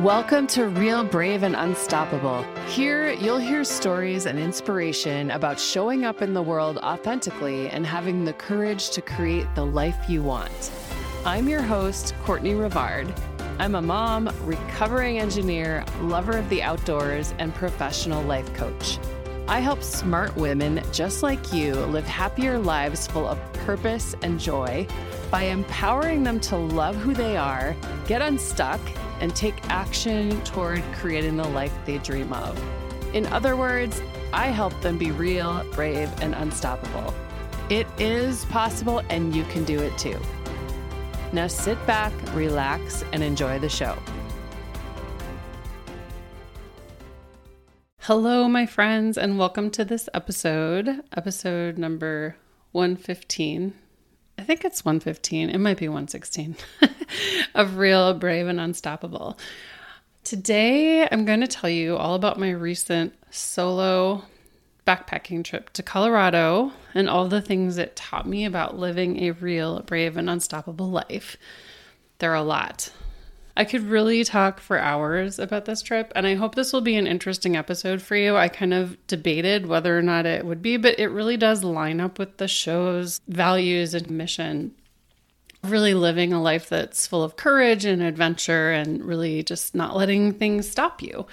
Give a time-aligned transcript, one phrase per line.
[0.00, 2.42] Welcome to Real Brave and Unstoppable.
[2.68, 8.24] Here, you'll hear stories and inspiration about showing up in the world authentically and having
[8.24, 10.72] the courage to create the life you want.
[11.26, 13.14] I'm your host, Kortney Rivard.
[13.58, 18.98] I'm a mom, recovering engineer, lover of the outdoors, and professional life coach.
[19.48, 24.86] I help smart women just like you live happier lives full of purpose and joy
[25.30, 27.76] by empowering them to love who they are,
[28.06, 28.80] get unstuck,
[29.20, 32.60] and take action toward creating the life they dream of.
[33.14, 34.02] In other words,
[34.32, 37.14] I help them be real, brave, and unstoppable.
[37.68, 40.18] It is possible, and you can do it too.
[41.32, 43.96] Now sit back, relax, and enjoy the show.
[47.98, 52.36] Hello, my friends, and welcome to this episode, episode number
[52.72, 53.74] 115.
[54.40, 55.50] I think it's 115.
[55.50, 56.56] It might be 116
[57.54, 59.38] of Real, Brave, and Unstoppable.
[60.24, 64.24] Today, I'm going to tell you all about my recent solo
[64.86, 69.82] backpacking trip to Colorado and all the things it taught me about living a real,
[69.82, 71.36] brave, and unstoppable life.
[72.18, 72.90] There are a lot.
[73.60, 76.96] I could really talk for hours about this trip, and I hope this will be
[76.96, 78.34] an interesting episode for you.
[78.34, 82.00] I kind of debated whether or not it would be, but it really does line
[82.00, 84.72] up with the show's values and mission.
[85.62, 90.32] Really living a life that's full of courage and adventure, and really just not letting
[90.32, 91.26] things stop you.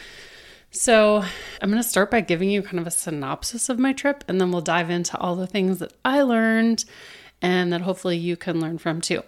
[0.70, 1.24] So,
[1.62, 4.42] I'm going to start by giving you kind of a synopsis of my trip, and
[4.42, 6.84] then we'll dive into all the things that I learned
[7.42, 9.24] and that hopefully you can learn from too.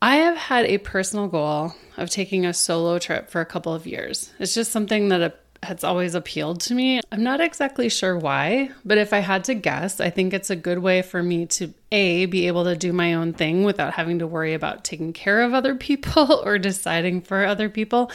[0.00, 3.86] I have had a personal goal of taking a solo trip for a couple of
[3.86, 4.32] years.
[4.38, 7.00] It's just something that has always appealed to me.
[7.10, 10.56] I'm not exactly sure why, but if I had to guess, I think it's a
[10.56, 14.20] good way for me to A, be able to do my own thing without having
[14.20, 18.12] to worry about taking care of other people or deciding for other people.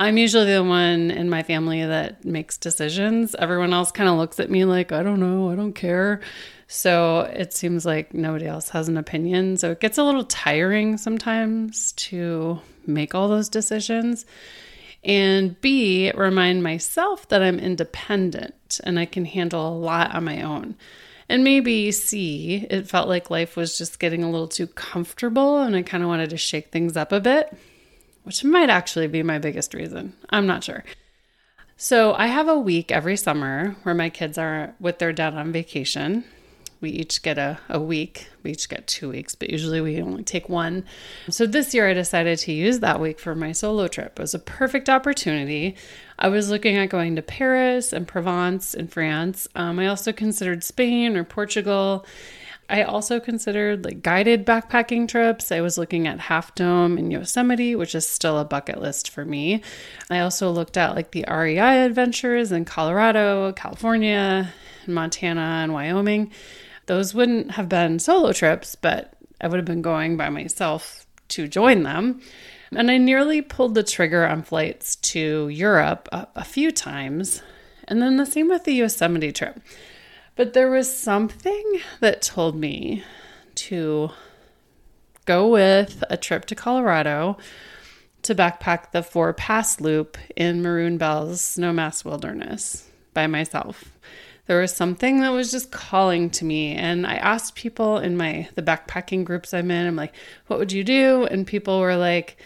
[0.00, 3.34] I'm usually the one in my family that makes decisions.
[3.36, 6.20] Everyone else kind of looks at me like, I don't know, I don't care.
[6.70, 9.56] So it seems like nobody else has an opinion.
[9.56, 14.26] So it gets a little tiring sometimes to make all those decisions.
[15.02, 20.42] And B, remind myself that I'm independent and I can handle a lot on my
[20.42, 20.76] own.
[21.30, 25.74] And maybe C, it felt like life was just getting a little too comfortable and
[25.74, 27.50] I kind of wanted to shake things up a bit,
[28.24, 30.12] which might actually be my biggest reason.
[30.28, 30.84] I'm not sure.
[31.78, 35.50] So I have a week every summer where my kids are with their dad on
[35.50, 36.24] vacation
[36.80, 38.28] we each get a, a week.
[38.42, 40.84] We each get two weeks, but usually we only take one.
[41.28, 44.18] So this year I decided to use that week for my solo trip.
[44.18, 45.76] It was a perfect opportunity.
[46.18, 49.48] I was looking at going to Paris and Provence in France.
[49.54, 52.06] Um, I also considered Spain or Portugal.
[52.70, 55.50] I also considered like guided backpacking trips.
[55.50, 59.24] I was looking at Half Dome in Yosemite, which is still a bucket list for
[59.24, 59.62] me.
[60.10, 64.52] I also looked at like the REI adventures in Colorado, California,
[64.86, 66.30] Montana, and Wyoming.
[66.88, 69.12] Those wouldn't have been solo trips, but
[69.42, 72.22] I would have been going by myself to join them.
[72.74, 77.42] And I nearly pulled the trigger on flights to Europe a, a few times.
[77.86, 79.60] And then the same with the Yosemite trip.
[80.34, 83.04] But there was something that told me
[83.56, 84.10] to
[85.26, 87.36] go with a trip to Colorado
[88.22, 93.97] to backpack the Four Pass Loop in Maroon Bells Snowmass Wilderness by myself
[94.48, 96.74] there was something that was just calling to me.
[96.74, 100.14] And i asked people in my the backpacking groups i'm in i'm like
[100.48, 101.24] what would you do?
[101.30, 102.38] And people were like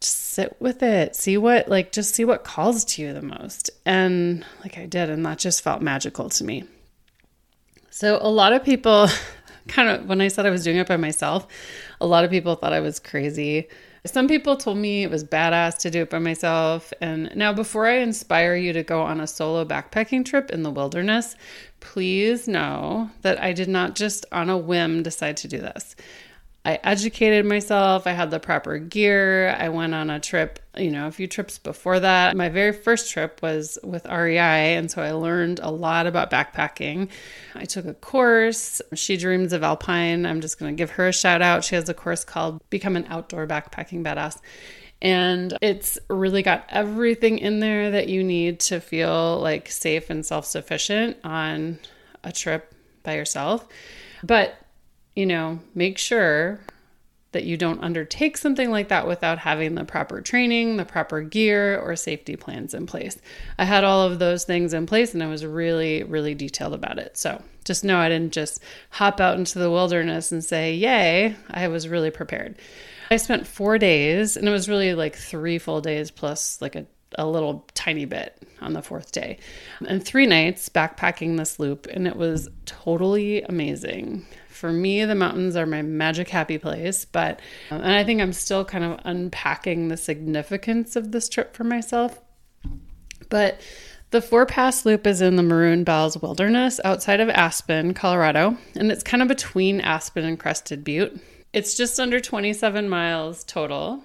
[0.00, 1.16] just sit with it.
[1.16, 3.70] See what like just see what calls to you the most.
[3.86, 6.64] And like i did and that just felt magical to me.
[7.90, 9.08] So a lot of people
[9.68, 11.46] kind of when i said i was doing it by myself
[11.98, 13.66] a lot of people thought i was crazy
[14.06, 16.92] some people told me it was badass to do it by myself.
[17.00, 20.70] And now, before I inspire you to go on a solo backpacking trip in the
[20.70, 21.36] wilderness,
[21.80, 25.96] please know that I did not just on a whim decide to do this.
[26.66, 28.06] I educated myself.
[28.06, 29.50] I had the proper gear.
[29.50, 32.34] I went on a trip, you know, a few trips before that.
[32.34, 34.74] My very first trip was with REI.
[34.76, 37.10] And so I learned a lot about backpacking.
[37.54, 38.80] I took a course.
[38.94, 40.24] She Dreams of Alpine.
[40.24, 41.64] I'm just going to give her a shout out.
[41.64, 44.40] She has a course called Become an Outdoor Backpacking Badass.
[45.02, 50.24] And it's really got everything in there that you need to feel like safe and
[50.24, 51.78] self sufficient on
[52.22, 53.68] a trip by yourself.
[54.22, 54.56] But
[55.14, 56.60] you know, make sure
[57.34, 61.78] that you don't undertake something like that without having the proper training, the proper gear,
[61.80, 63.18] or safety plans in place.
[63.58, 66.98] I had all of those things in place and I was really, really detailed about
[66.98, 67.16] it.
[67.16, 71.68] So just know I didn't just hop out into the wilderness and say, Yay, I
[71.68, 72.56] was really prepared.
[73.10, 76.86] I spent four days and it was really like three full days plus like a
[77.16, 79.38] a little tiny bit on the fourth day
[79.86, 85.56] and three nights backpacking this loop and it was totally amazing for me, the mountains
[85.56, 87.40] are my magic happy place, but,
[87.70, 92.20] and I think I'm still kind of unpacking the significance of this trip for myself.
[93.28, 93.60] But
[94.10, 98.92] the Four Pass Loop is in the Maroon Bells Wilderness outside of Aspen, Colorado, and
[98.92, 101.20] it's kind of between Aspen and Crested Butte.
[101.52, 104.04] It's just under 27 miles total.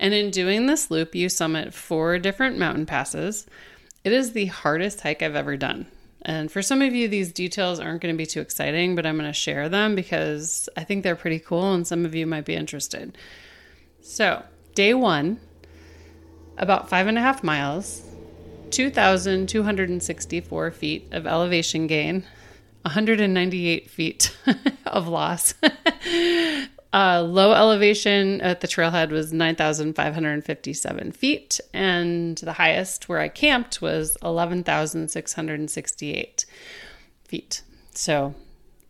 [0.00, 3.46] And in doing this loop, you summit four different mountain passes.
[4.04, 5.86] It is the hardest hike I've ever done.
[6.28, 9.16] And for some of you, these details aren't going to be too exciting, but I'm
[9.16, 12.44] going to share them because I think they're pretty cool and some of you might
[12.44, 13.16] be interested.
[14.02, 14.42] So,
[14.74, 15.40] day one,
[16.58, 18.02] about five and a half miles,
[18.72, 22.24] 2,264 feet of elevation gain,
[22.82, 24.36] 198 feet
[24.84, 25.54] of loss.
[26.92, 33.80] Uh, low elevation at the trailhead was 9,557 feet, and the highest where I camped
[33.82, 36.46] was 11,668
[37.24, 37.62] feet.
[37.92, 38.34] So,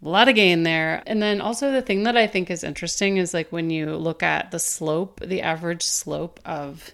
[0.00, 1.03] a lot of gain there.
[1.06, 4.23] And then also, the thing that I think is interesting is like when you look
[4.23, 6.93] at the slope, the average slope of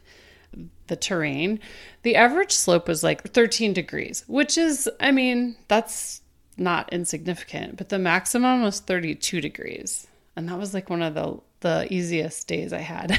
[0.86, 1.60] the terrain,
[2.02, 6.22] the average slope was like 13 degrees, which is, I mean, that's
[6.56, 11.38] not insignificant, but the maximum was 32 degrees and that was like one of the
[11.60, 13.18] the easiest days I had.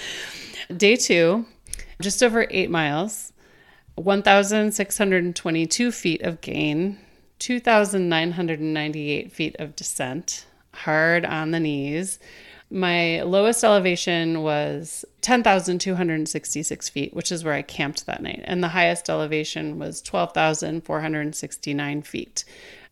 [0.76, 1.44] Day 2,
[2.00, 3.32] just over 8 miles,
[3.96, 6.98] 1622 feet of gain,
[7.40, 12.20] 2998 feet of descent, hard on the knees.
[12.70, 18.42] My lowest elevation was 10,266 feet, which is where I camped that night.
[18.44, 22.44] And the highest elevation was 12,469 feet.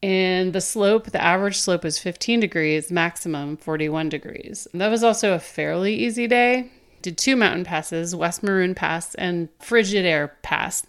[0.02, 4.66] And the slope, the average slope was 15 degrees, maximum 41 degrees.
[4.74, 6.70] That was also a fairly easy day.
[7.02, 10.86] Did two mountain passes, West Maroon Pass and Frigid Air Pass.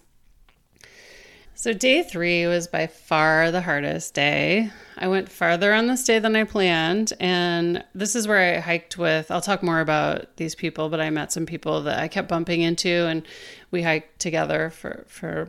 [1.56, 4.72] So, day three was by far the hardest day.
[4.98, 7.14] I went farther on this day than I planned.
[7.20, 11.10] And this is where I hiked with, I'll talk more about these people, but I
[11.12, 13.26] met some people that I kept bumping into, and
[13.70, 15.48] we hiked together for, for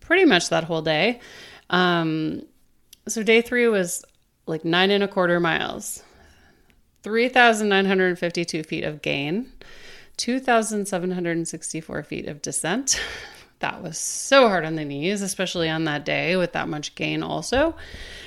[0.00, 1.20] pretty much that whole day.
[1.70, 2.42] Um,
[3.06, 4.02] so day three was
[4.46, 6.02] like nine and a quarter miles,
[7.02, 9.52] 3,952 feet of gain,
[10.16, 13.00] 2,764 feet of descent.
[13.60, 17.22] That was so hard on the knees, especially on that day with that much gain,
[17.22, 17.74] also.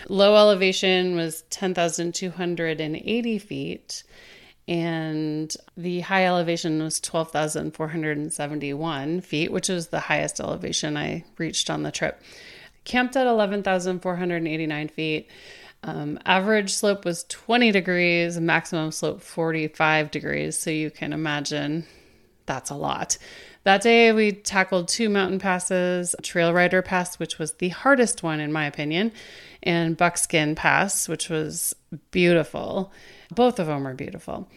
[0.09, 4.03] Low elevation was 10,280 feet,
[4.68, 11.83] and the high elevation was 12,471 feet, which was the highest elevation I reached on
[11.83, 12.19] the trip
[12.88, 15.30] camped at 11,489 feet.
[15.84, 20.57] Um, average slope was 20 degrees, maximum slope 45 degrees.
[20.57, 21.86] So you can imagine
[22.45, 23.18] that's a lot.
[23.63, 28.39] That day, we tackled two mountain passes Trail Rider Pass, which was the hardest one,
[28.39, 29.12] in my opinion,
[29.62, 31.75] and Buckskin Pass, which was
[32.12, 32.94] beautiful.
[33.30, 34.48] Both of them were beautiful.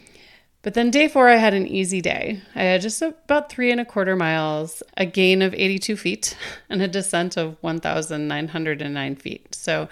[0.62, 2.42] But then day four, I had an easy day.
[2.54, 6.36] I had just about three and a quarter miles, a gain of 82 feet,
[6.68, 9.54] and a descent of 1,909 feet.
[9.54, 9.88] So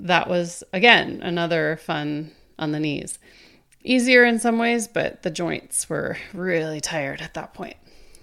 [0.00, 3.18] that was, again, another fun on the knees.
[3.82, 7.76] Easier in some ways, but the joints were really tired at that point.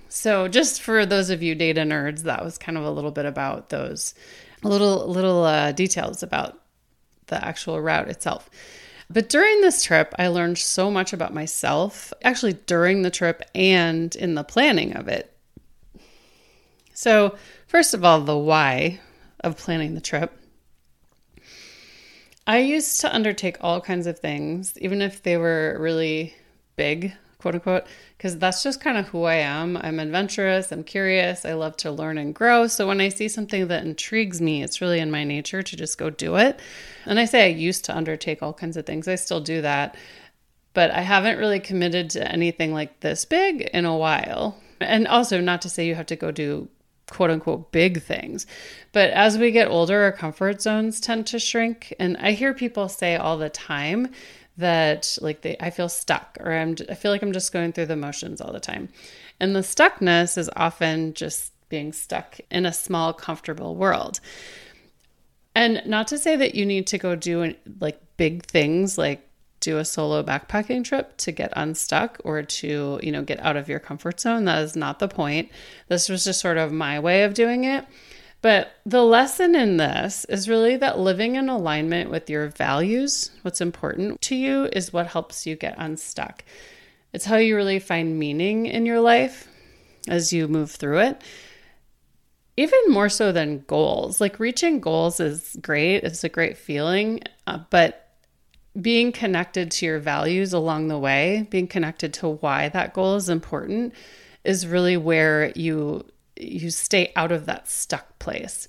[0.09, 3.25] So, just for those of you data nerds, that was kind of a little bit
[3.25, 4.13] about those
[4.61, 6.59] little little uh, details about
[7.27, 8.49] the actual route itself.
[9.11, 14.15] But during this trip, I learned so much about myself, actually, during the trip and
[14.15, 15.35] in the planning of it.
[16.93, 17.35] So,
[17.67, 18.99] first of all, the why
[19.43, 20.37] of planning the trip.
[22.47, 26.33] I used to undertake all kinds of things, even if they were really
[26.75, 27.85] big quote unquote,
[28.17, 29.77] because that's just kind of who I am.
[29.77, 32.67] I'm adventurous, I'm curious, I love to learn and grow.
[32.67, 35.97] So when I see something that intrigues me, it's really in my nature to just
[35.97, 36.59] go do it.
[37.05, 39.95] And I say I used to undertake all kinds of things, I still do that.
[40.73, 44.57] But I haven't really committed to anything like this big in a while.
[44.79, 46.69] And also, not to say you have to go do
[47.11, 48.47] quote unquote big things.
[48.93, 51.93] But as we get older, our comfort zones tend to shrink.
[51.99, 54.11] And I hear people say all the time
[54.57, 57.87] that like they I feel stuck or I'm I feel like I'm just going through
[57.87, 58.89] the motions all the time.
[59.39, 64.19] And the stuckness is often just being stuck in a small comfortable world.
[65.55, 69.27] And not to say that you need to go do like big things like
[69.61, 73.69] do a solo backpacking trip to get unstuck or to, you know, get out of
[73.69, 74.45] your comfort zone.
[74.45, 75.49] That is not the point.
[75.87, 77.85] This was just sort of my way of doing it.
[78.41, 83.61] But the lesson in this is really that living in alignment with your values, what's
[83.61, 86.43] important to you, is what helps you get unstuck.
[87.13, 89.47] It's how you really find meaning in your life
[90.07, 91.21] as you move through it.
[92.57, 94.19] Even more so than goals.
[94.19, 98.07] Like reaching goals is great, it's a great feeling, uh, but
[98.79, 103.29] being connected to your values along the way, being connected to why that goal is
[103.29, 103.93] important
[104.43, 106.05] is really where you
[106.41, 108.67] you stay out of that stuck place.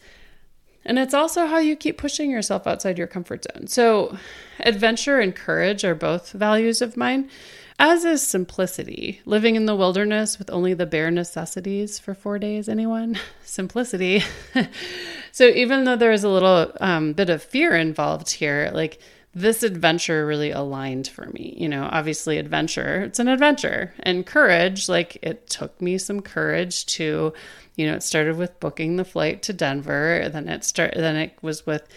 [0.85, 3.69] And it's also how you keep pushing yourself outside your comfort zone.
[3.69, 4.17] So,
[4.61, 7.31] adventure and courage are both values of mine,
[7.79, 9.21] as is simplicity.
[9.25, 13.19] Living in the wilderness with only the bare necessities for four days, anyone?
[13.45, 14.23] Simplicity.
[15.33, 19.00] so, even though there is a little um, bit of fear involved here, like
[19.35, 21.55] this adventure really aligned for me.
[21.57, 23.95] You know, obviously, adventure, it's an adventure.
[24.01, 27.33] And courage, like it took me some courage to,
[27.77, 30.29] you know, it started with booking the flight to Denver.
[30.31, 31.89] Then it started, then it was with,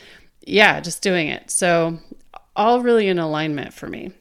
[0.42, 1.51] yeah, just doing it.
[1.51, 2.00] So,
[2.56, 4.12] all really in alignment for me.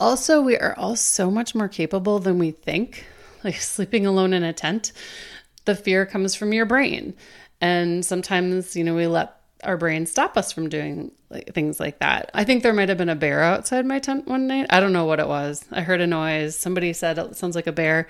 [0.00, 3.04] Also, we are all so much more capable than we think,
[3.44, 4.92] like sleeping alone in a tent.
[5.64, 7.14] The fear comes from your brain.
[7.60, 11.98] And sometimes, you know, we let our brains stop us from doing like, things like
[11.98, 12.30] that.
[12.34, 14.66] I think there might have been a bear outside my tent one night.
[14.70, 15.64] I don't know what it was.
[15.70, 16.56] I heard a noise.
[16.56, 18.06] Somebody said it sounds like a bear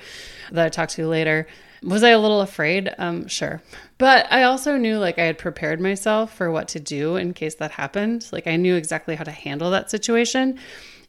[0.52, 1.46] that I talked to later.
[1.82, 2.94] Was I a little afraid?
[2.98, 3.62] Um, sure.
[3.98, 7.54] But I also knew like I had prepared myself for what to do in case
[7.56, 8.28] that happened.
[8.32, 10.58] Like I knew exactly how to handle that situation.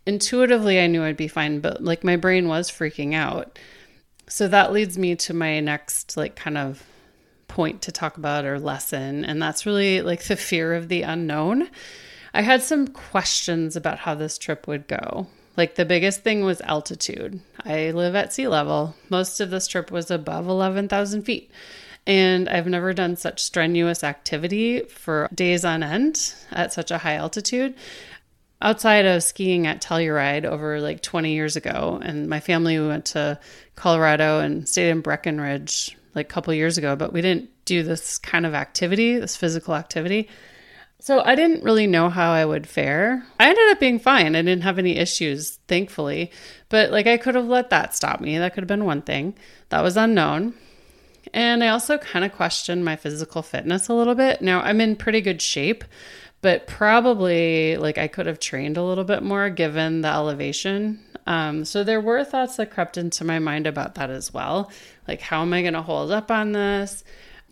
[0.05, 3.59] Intuitively, I knew I'd be fine, but like my brain was freaking out.
[4.27, 6.83] So that leads me to my next like kind of
[7.51, 11.69] point to talk about or lesson, and that's really like the fear of the unknown.
[12.33, 15.27] I had some questions about how this trip would go.
[15.57, 17.41] Like the biggest thing was altitude.
[17.65, 18.95] I live at sea level.
[19.09, 21.51] Most of this trip was above 11,000 feet.
[22.07, 27.15] And I've never done such strenuous activity for days on end at such a high
[27.15, 27.75] altitude.
[28.61, 33.39] Outside of skiing at Telluride over like 20 years ago, and my family went to
[33.75, 38.17] Colorado and stayed in Breckenridge like a couple years ago, but we didn't do this
[38.17, 40.27] kind of activity, this physical activity.
[40.99, 43.25] So I didn't really know how I would fare.
[43.39, 44.35] I ended up being fine.
[44.35, 46.31] I didn't have any issues, thankfully.
[46.69, 48.37] But like I could have let that stop me.
[48.37, 49.35] That could have been one thing.
[49.69, 50.53] That was unknown.
[51.33, 54.41] And I also kind of questioned my physical fitness a little bit.
[54.41, 55.83] Now I'm in pretty good shape,
[56.41, 60.99] but probably like I could have trained a little bit more given the elevation.
[61.27, 64.71] Um, so there were thoughts that crept into my mind about that as well.
[65.07, 67.03] Like, how am I going to hold up on this?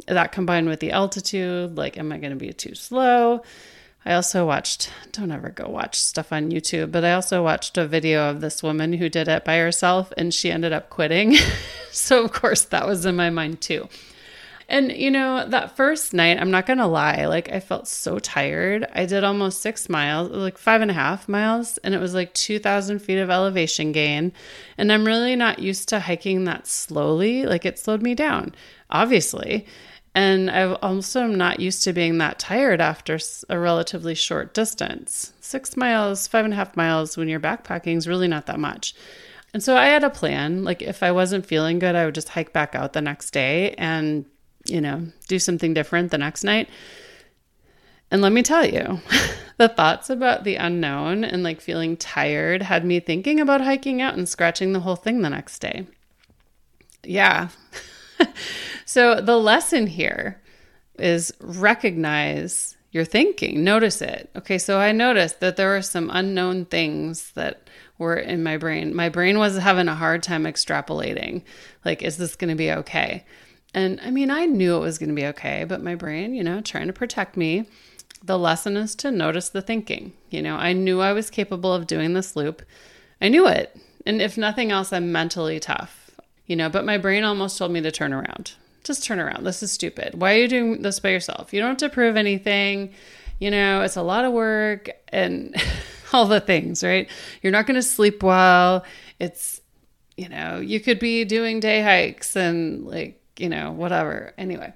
[0.07, 3.43] That combined with the altitude, like, am I going to be too slow?
[4.05, 7.85] I also watched, don't ever go watch stuff on YouTube, but I also watched a
[7.85, 11.35] video of this woman who did it by herself and she ended up quitting.
[11.91, 13.89] so, of course, that was in my mind too.
[14.69, 18.85] And, you know, that first night, I'm not to lie, like I felt so tired.
[18.93, 22.35] I did almost six miles, like five and a half miles, and it was like
[22.35, 24.31] 2,000 feet of elevation gain.
[24.77, 27.47] And I'm really not used to hiking that slowly.
[27.47, 28.53] Like it slowed me down,
[28.91, 29.65] obviously.
[30.13, 33.17] And I also am not used to being that tired after
[33.49, 35.33] a relatively short distance.
[35.41, 38.93] Six miles, five and a half miles when you're backpacking is really not that much.
[39.51, 40.63] And so I had a plan.
[40.63, 43.73] Like if I wasn't feeling good, I would just hike back out the next day
[43.79, 44.25] and
[44.69, 46.69] you know, do something different the next night.
[48.11, 48.99] And let me tell you,
[49.57, 54.15] the thoughts about the unknown and like feeling tired had me thinking about hiking out
[54.15, 55.85] and scratching the whole thing the next day.
[57.03, 57.49] Yeah.
[58.85, 60.41] so the lesson here
[60.97, 64.29] is recognize your thinking, notice it.
[64.35, 68.95] Okay, so I noticed that there were some unknown things that were in my brain.
[68.95, 71.43] My brain was having a hard time extrapolating.
[71.85, 73.25] Like, is this going to be okay?
[73.73, 76.43] And I mean, I knew it was going to be okay, but my brain, you
[76.43, 77.67] know, trying to protect me.
[78.23, 80.13] The lesson is to notice the thinking.
[80.29, 82.63] You know, I knew I was capable of doing this loop.
[83.21, 83.77] I knew it.
[84.05, 86.11] And if nothing else, I'm mentally tough,
[86.47, 88.53] you know, but my brain almost told me to turn around.
[88.83, 89.45] Just turn around.
[89.45, 90.19] This is stupid.
[90.19, 91.53] Why are you doing this by yourself?
[91.53, 92.93] You don't have to prove anything.
[93.39, 95.55] You know, it's a lot of work and
[96.13, 97.09] all the things, right?
[97.41, 98.83] You're not going to sleep well.
[99.19, 99.61] It's,
[100.17, 104.34] you know, you could be doing day hikes and like you know, whatever.
[104.38, 104.74] Anyway,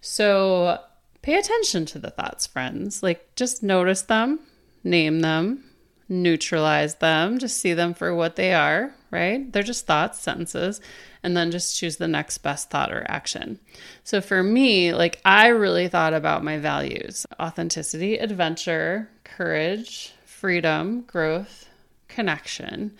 [0.00, 0.78] so
[1.22, 3.02] pay attention to the thoughts, friends.
[3.02, 4.40] Like, just notice them,
[4.84, 5.64] name them,
[6.08, 9.50] neutralize them, just see them for what they are, right?
[9.52, 10.80] They're just thoughts, sentences,
[11.22, 13.60] and then just choose the next best thought or action.
[14.02, 21.68] So for me, like, I really thought about my values authenticity, adventure, courage, freedom, growth,
[22.08, 22.92] connection.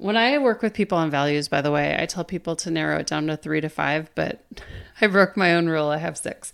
[0.00, 2.98] When I work with people on values, by the way, I tell people to narrow
[3.00, 4.42] it down to three to five, but
[5.00, 5.88] I broke my own rule.
[5.88, 6.52] I have six.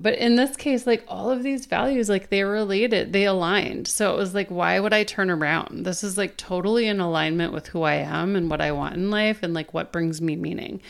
[0.00, 3.86] But in this case, like all of these values, like they related, they aligned.
[3.86, 5.86] So it was like, why would I turn around?
[5.86, 9.10] This is like totally in alignment with who I am and what I want in
[9.10, 10.80] life and like what brings me meaning.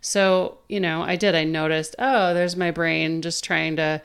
[0.00, 1.34] So, you know, I did.
[1.34, 4.00] I noticed, oh, there's my brain just trying to,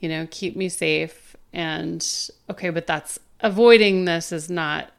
[0.00, 1.34] you know, keep me safe.
[1.54, 2.06] And
[2.50, 4.92] okay, but that's avoiding this is not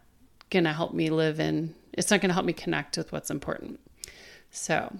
[0.50, 3.30] going to help me live in, it's not going to help me connect with what's
[3.30, 3.80] important.
[4.51, 4.98] So,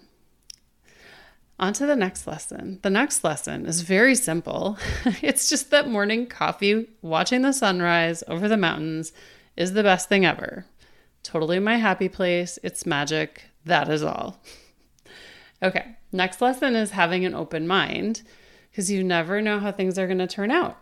[1.60, 2.80] on to the next lesson.
[2.84, 4.78] The next lesson is very simple.
[5.22, 9.14] it's just that morning coffee, watching the sunrise over the mountains
[9.56, 10.66] is the best thing ever.
[11.24, 12.60] Totally my happy place.
[12.64, 13.46] It's magic.
[13.66, 14.42] That is all.
[15.64, 18.22] Okay, next lesson is having an open mind
[18.70, 20.78] because you never know how things are going to turn out.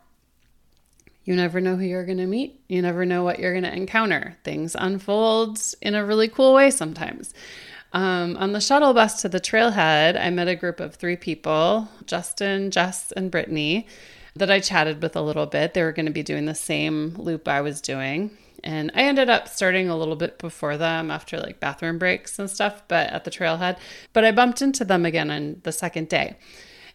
[1.26, 2.60] You never know who you're going to meet.
[2.70, 4.38] You never know what you're going to encounter.
[4.44, 7.34] Things unfold in a really cool way sometimes.
[7.94, 11.90] Um, on the shuttle bus to the trailhead, I met a group of three people
[12.06, 13.88] Justin, Jess, and Brittany
[14.36, 15.74] that I chatted with a little bit.
[15.74, 18.38] They were going to be doing the same loop I was doing.
[18.64, 22.50] And I ended up starting a little bit before them after like bathroom breaks and
[22.50, 23.78] stuff, but at the trailhead.
[24.12, 26.36] But I bumped into them again on the second day.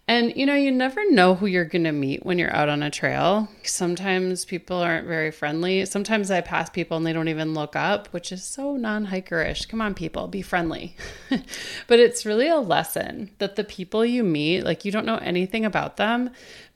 [0.09, 2.83] And you know, you never know who you're going to meet when you're out on
[2.83, 3.49] a trail.
[3.63, 5.87] Sometimes people aren't very friendly.
[5.87, 9.69] Sometimes I pass people and they don't even look up, which is so non hikerish.
[9.69, 10.97] Come on, people, be friendly.
[11.87, 15.65] but it's really a lesson that the people you meet, like you don't know anything
[15.65, 16.31] about them,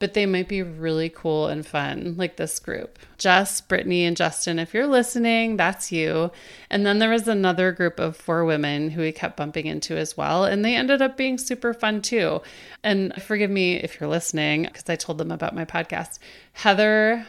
[0.05, 2.99] but they might be really cool and fun, like this group.
[3.17, 6.31] Jess, Brittany, and Justin, if you're listening, that's you.
[6.69, 10.15] And then there was another group of four women who we kept bumping into as
[10.15, 10.45] well.
[10.45, 12.43] And they ended up being super fun too.
[12.83, 16.19] And forgive me if you're listening, because I told them about my podcast.
[16.53, 17.25] Heather,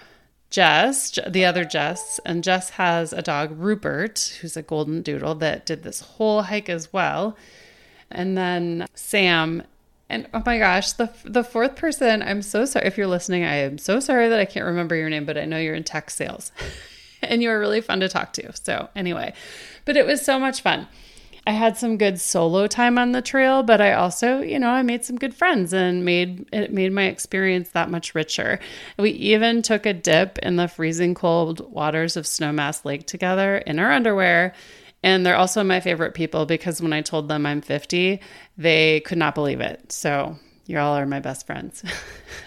[0.50, 5.66] Jess, the other Jess, and Jess has a dog, Rupert, who's a golden doodle that
[5.66, 7.38] did this whole hike as well.
[8.12, 9.64] And then Sam
[10.10, 13.44] and oh my gosh, the the fourth person, I'm so sorry if you're listening.
[13.44, 15.84] I am so sorry that I can't remember your name, but I know you're in
[15.84, 16.52] tech sales.
[17.22, 18.56] and you are really fun to talk to.
[18.56, 19.34] So, anyway,
[19.86, 20.88] but it was so much fun.
[21.48, 24.82] I had some good solo time on the trail, but I also, you know, I
[24.82, 28.60] made some good friends and made it made my experience that much richer.
[28.98, 33.78] We even took a dip in the freezing cold waters of Snowmass Lake together in
[33.78, 34.54] our underwear
[35.06, 38.20] and they're also my favorite people because when I told them I'm 50,
[38.58, 39.92] they could not believe it.
[39.92, 41.84] So you all are my best friends.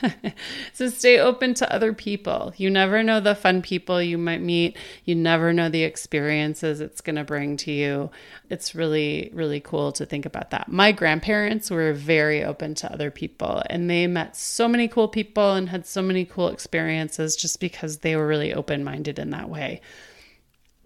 [0.72, 2.52] so stay open to other people.
[2.56, 4.76] You never know the fun people you might meet.
[5.04, 8.10] You never know the experiences it's going to bring to you.
[8.50, 10.66] It's really, really cool to think about that.
[10.66, 15.52] My grandparents were very open to other people and they met so many cool people
[15.52, 19.48] and had so many cool experiences just because they were really open minded in that
[19.48, 19.80] way.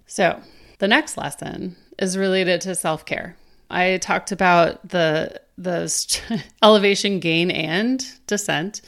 [0.05, 0.39] So
[0.83, 3.37] the next lesson is related to self care.
[3.71, 8.81] I talked about the the elevation gain and descent,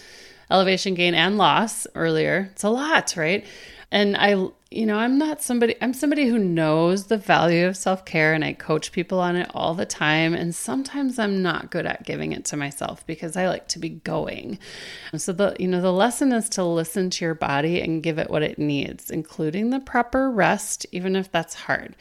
[0.51, 2.49] elevation gain and loss earlier.
[2.51, 3.47] It's a lot, right?
[3.93, 8.05] And I you know, I'm not somebody, I'm somebody who knows the value of self
[8.05, 10.35] care and I coach people on it all the time.
[10.35, 13.91] And sometimes I'm not good at giving it to myself because I like to be
[13.91, 14.59] going.
[15.17, 18.31] So, the, you know, the lesson is to listen to your body and give it
[18.31, 21.95] what it needs, including the proper rest, even if that's hard.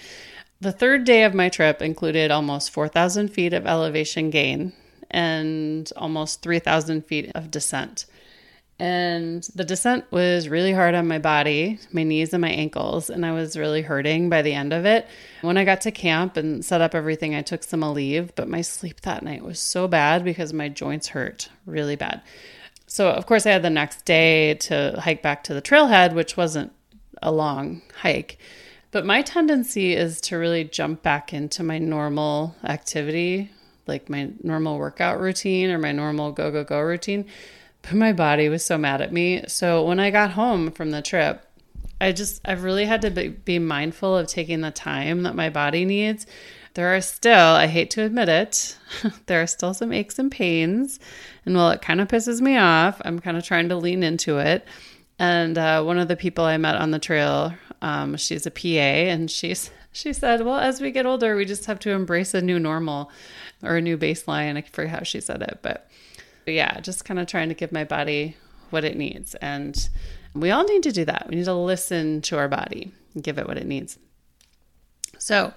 [0.59, 4.73] The third day of my trip included almost 4,000 feet of elevation gain
[5.11, 8.05] and almost 3,000 feet of descent.
[8.79, 13.25] And the descent was really hard on my body, my knees and my ankles, and
[13.25, 15.07] I was really hurting by the end of it.
[15.41, 18.61] When I got to camp and set up everything, I took some Aleve, but my
[18.61, 22.21] sleep that night was so bad because my joints hurt really bad.
[22.87, 26.35] So, of course, I had the next day to hike back to the trailhead, which
[26.35, 26.73] wasn't
[27.21, 28.39] a long hike.
[28.91, 33.51] But my tendency is to really jump back into my normal activity,
[33.87, 37.25] like my normal workout routine or my normal go, go, go routine
[37.83, 39.43] but my body was so mad at me.
[39.47, 41.45] So when I got home from the trip,
[42.01, 45.85] I just, I've really had to be, mindful of taking the time that my body
[45.85, 46.25] needs.
[46.73, 48.77] There are still, I hate to admit it,
[49.27, 50.99] there are still some aches and pains.
[51.45, 54.39] And while it kind of pisses me off, I'm kind of trying to lean into
[54.39, 54.65] it.
[55.19, 58.67] And uh, one of the people I met on the trail, um, she's a PA,
[58.67, 62.41] and she's she said, "Well, as we get older, we just have to embrace a
[62.41, 63.11] new normal
[63.61, 65.87] or a new baseline." I forget how she said it, but
[66.51, 68.35] yeah, just kind of trying to give my body
[68.69, 69.35] what it needs.
[69.35, 69.89] And
[70.33, 71.27] we all need to do that.
[71.29, 73.97] We need to listen to our body and give it what it needs.
[75.19, 75.53] So,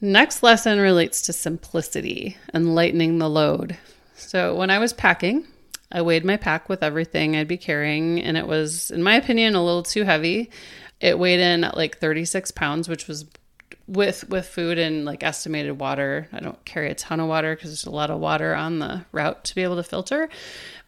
[0.00, 3.78] next lesson relates to simplicity and lightening the load.
[4.14, 5.46] So, when I was packing,
[5.90, 9.54] I weighed my pack with everything I'd be carrying, and it was, in my opinion,
[9.54, 10.50] a little too heavy.
[11.00, 13.26] It weighed in at like 36 pounds, which was
[13.86, 16.28] with with food and like estimated water.
[16.32, 19.04] I don't carry a ton of water because there's a lot of water on the
[19.12, 20.28] route to be able to filter.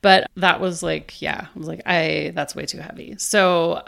[0.03, 3.17] But that was like, yeah, I was like, I that's way too heavy.
[3.19, 3.83] So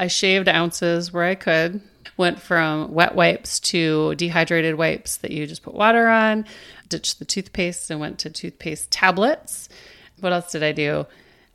[0.00, 1.80] I shaved ounces where I could.
[2.16, 6.46] Went from wet wipes to dehydrated wipes that you just put water on.
[6.88, 9.68] Ditched the toothpaste and went to toothpaste tablets.
[10.20, 11.06] What else did I do?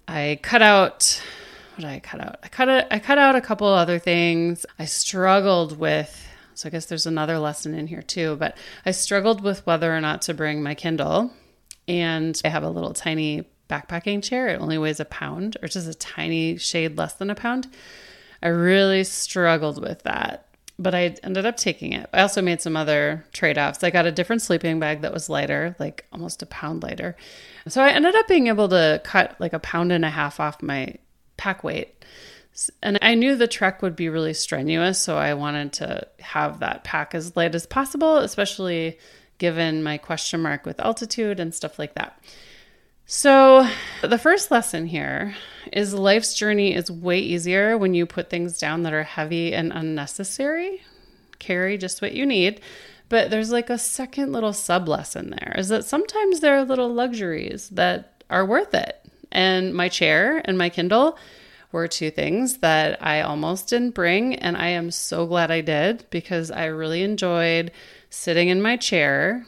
[0.07, 1.21] I cut out
[1.75, 2.39] what did I cut out?
[2.43, 4.65] I cut it I cut out a couple other things.
[4.77, 9.41] I struggled with so I guess there's another lesson in here too, but I struggled
[9.41, 11.31] with whether or not to bring my Kindle.
[11.87, 14.47] And I have a little tiny backpacking chair.
[14.47, 17.67] It only weighs a pound, or just a tiny shade less than a pound.
[18.41, 22.09] I really struggled with that, but I ended up taking it.
[22.13, 23.83] I also made some other trade offs.
[23.83, 27.15] I got a different sleeping bag that was lighter, like almost a pound lighter.
[27.67, 30.61] So I ended up being able to cut like a pound and a half off
[30.61, 30.95] my
[31.37, 32.03] pack weight
[32.81, 36.83] and I knew the trek would be really strenuous, so I wanted to have that
[36.83, 38.97] pack as light as possible, especially
[39.37, 42.19] given my question mark with altitude and stuff like that.
[43.05, 43.67] So,
[44.01, 45.35] the first lesson here
[45.71, 49.73] is life's journey is way easier when you put things down that are heavy and
[49.73, 50.81] unnecessary.
[51.39, 52.61] Carry just what you need.
[53.09, 56.91] But there's like a second little sub lesson there is that sometimes there are little
[56.91, 58.99] luxuries that are worth it.
[59.31, 61.17] And my chair and my Kindle
[61.73, 64.35] were two things that I almost didn't bring.
[64.35, 67.71] And I am so glad I did because I really enjoyed
[68.09, 69.45] sitting in my chair.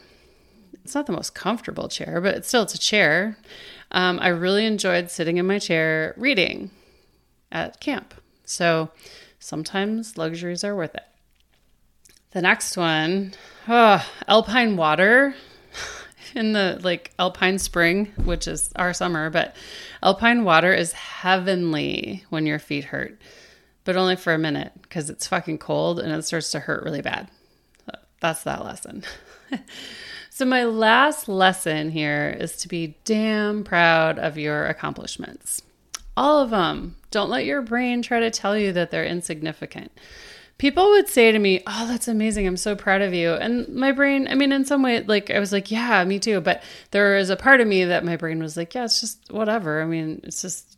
[0.84, 3.38] It's not the most comfortable chair, but it's still it's a chair.
[3.92, 6.70] Um, I really enjoyed sitting in my chair reading
[7.50, 8.12] at camp.
[8.44, 8.90] So
[9.38, 11.04] sometimes luxuries are worth it.
[12.32, 13.34] The next one,
[13.68, 15.34] oh, alpine water
[16.34, 19.54] in the like alpine spring, which is our summer, but
[20.02, 23.20] alpine water is heavenly when your feet hurt,
[23.84, 27.02] but only for a minute because it's fucking cold and it starts to hurt really
[27.02, 27.28] bad.
[28.20, 29.04] That's that lesson.
[30.30, 35.62] so, my last lesson here is to be damn proud of your accomplishments.
[36.16, 36.96] All of them.
[37.10, 39.92] Don't let your brain try to tell you that they're insignificant
[40.58, 42.46] people would say to me, Oh, that's amazing.
[42.46, 43.32] I'm so proud of you.
[43.32, 46.40] And my brain, I mean, in some way, like I was like, Yeah, me too.
[46.40, 49.32] But there is a part of me that my brain was like, Yeah, it's just
[49.32, 49.82] whatever.
[49.82, 50.76] I mean, it's just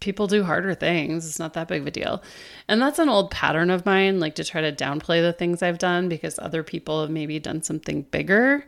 [0.00, 1.26] people do harder things.
[1.26, 2.22] It's not that big of a deal.
[2.68, 5.78] And that's an old pattern of mine, like to try to downplay the things I've
[5.78, 8.64] done because other people have maybe done something bigger.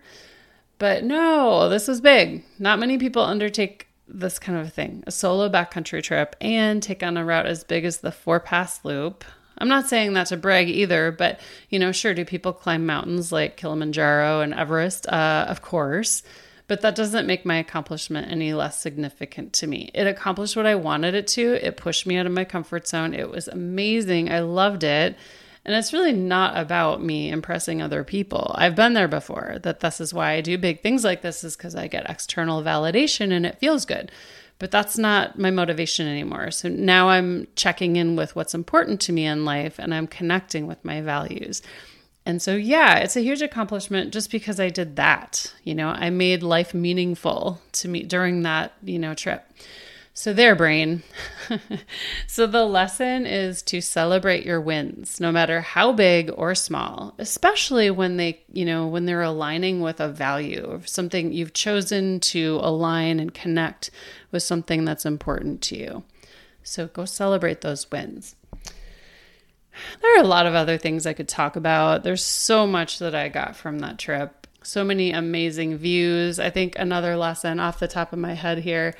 [0.79, 2.45] But no, this was big.
[2.59, 7.17] Not many people undertake this kind of thing a solo backcountry trip and take on
[7.17, 9.25] a route as big as the four pass loop
[9.61, 13.31] I'm not saying that to brag either, but you know, sure, do people climb mountains
[13.31, 15.07] like Kilimanjaro and Everest?
[15.07, 16.23] Uh, of course.
[16.67, 19.91] But that doesn't make my accomplishment any less significant to me.
[19.93, 21.67] It accomplished what I wanted it to.
[21.67, 23.13] It pushed me out of my comfort zone.
[23.13, 24.31] It was amazing.
[24.31, 25.17] I loved it.
[25.65, 28.55] And it's really not about me impressing other people.
[28.57, 29.59] I've been there before.
[29.63, 32.63] That this is why I do big things like this is because I get external
[32.63, 34.11] validation and it feels good
[34.61, 36.53] but that's not my motivation anymore.
[36.53, 40.69] So now I'm checking in with what's important to me in life and I'm connecting
[40.69, 41.63] with my values.
[42.27, 45.53] And so, yeah, it's a huge accomplishment just because I did that.
[45.65, 49.51] You know, I made life meaningful to me during that, you know, trip.
[50.21, 51.03] So, their brain.
[52.27, 57.91] so, the lesson is to celebrate your wins, no matter how big or small, especially
[57.91, 62.61] when they, you know, when they're aligning with a value or something you've chosen to
[62.63, 63.91] align and connect
[64.31, 66.03] with something that's important to you.
[66.63, 68.37] So, go celebrate those wins.
[70.03, 72.03] There are a lot of other things I could talk about.
[72.03, 74.47] There's so much that I got from that trip.
[74.63, 76.39] So many amazing views.
[76.39, 78.95] I think another lesson off the top of my head here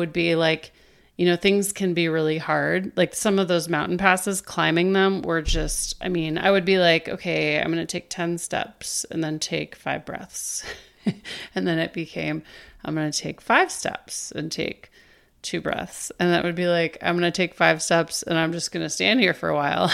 [0.00, 0.72] would be like,
[1.16, 2.92] you know, things can be really hard.
[2.96, 6.78] Like some of those mountain passes, climbing them were just, I mean, I would be
[6.78, 10.64] like, okay, I'm going to take 10 steps and then take five breaths.
[11.54, 12.42] and then it became,
[12.84, 14.90] I'm going to take five steps and take
[15.42, 16.10] two breaths.
[16.18, 18.84] And that would be like, I'm going to take five steps and I'm just going
[18.84, 19.92] to stand here for a while.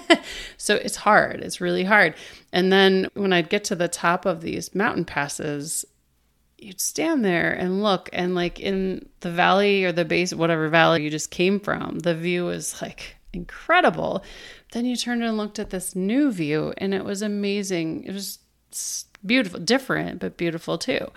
[0.56, 1.40] so it's hard.
[1.40, 2.14] It's really hard.
[2.52, 5.84] And then when I'd get to the top of these mountain passes,
[6.60, 11.02] you'd stand there and look and like in the valley or the base whatever valley
[11.02, 14.22] you just came from the view was like incredible.
[14.72, 18.04] Then you turned and looked at this new view and it was amazing.
[18.04, 18.38] It was
[19.24, 21.10] beautiful different but beautiful too.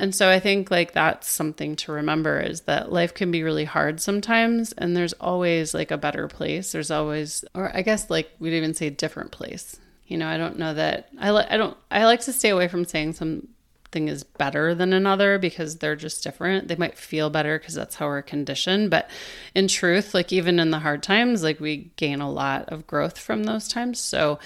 [0.00, 3.64] And so i think like that's something to remember is that life can be really
[3.64, 6.72] hard sometimes and there's always like a better place.
[6.72, 9.78] There's always or i guess like we'd even say different place.
[10.06, 12.68] You know i don't know that i like i don't i like to stay away
[12.68, 13.48] from saying some
[13.90, 16.68] thing is better than another because they're just different.
[16.68, 18.90] They might feel better because that's how we're conditioned.
[18.90, 19.10] But
[19.54, 23.18] in truth, like even in the hard times, like we gain a lot of growth
[23.18, 23.98] from those times.
[23.98, 24.38] So,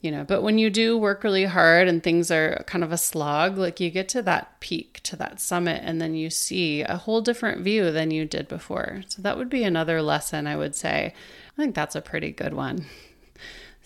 [0.00, 2.98] you know, but when you do work really hard and things are kind of a
[2.98, 6.96] slog, like you get to that peak, to that summit, and then you see a
[6.96, 9.02] whole different view than you did before.
[9.08, 11.14] So that would be another lesson I would say.
[11.56, 12.86] I think that's a pretty good one.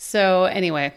[0.01, 0.95] So, anyway,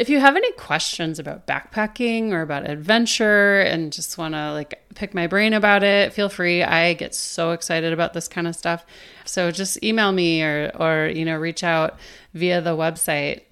[0.00, 4.82] if you have any questions about backpacking or about adventure and just want to like
[4.94, 6.62] pick my brain about it, feel free.
[6.62, 8.86] I get so excited about this kind of stuff.
[9.26, 11.98] So just email me or or you know, reach out
[12.32, 13.42] via the website.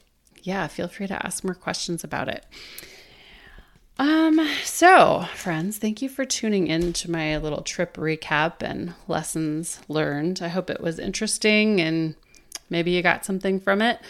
[0.42, 2.46] Yeah, feel free to ask more questions about it.
[3.98, 9.82] Um, so friends, thank you for tuning in to my little trip recap and lessons
[9.86, 10.40] learned.
[10.40, 12.14] I hope it was interesting and
[12.70, 14.00] maybe you got something from it.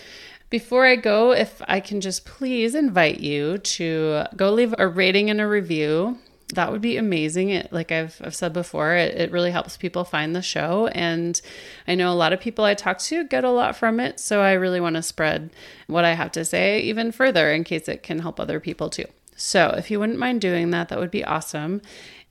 [0.50, 5.28] Before I go, if I can just please invite you to go leave a rating
[5.28, 6.18] and a review.
[6.54, 7.50] That would be amazing.
[7.50, 10.86] It, like I've, I've said before, it, it really helps people find the show.
[10.88, 11.38] And
[11.86, 14.18] I know a lot of people I talk to get a lot from it.
[14.18, 15.50] So I really want to spread
[15.88, 19.04] what I have to say even further in case it can help other people too.
[19.36, 21.82] So if you wouldn't mind doing that, that would be awesome.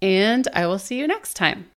[0.02, 1.68] And I will see you next time.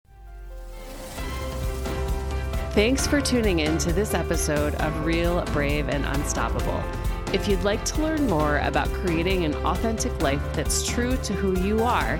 [2.80, 6.82] Thanks for tuning in to this episode of Real, Brave, and Unstoppable.
[7.30, 11.60] If you'd like to learn more about creating an authentic life that's true to who
[11.60, 12.18] you are,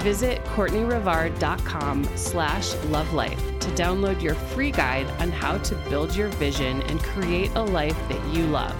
[0.00, 6.82] visit KortneyRivard.com slash lovelife to download your free guide on how to build your vision
[6.82, 8.76] and create a life that you love.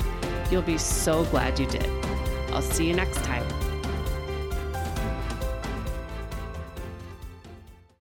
[0.53, 1.89] You'll be so glad you did.
[2.53, 3.62] I'll see you next time.